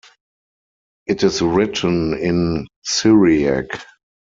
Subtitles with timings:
[1.05, 3.85] It is written in Syriac.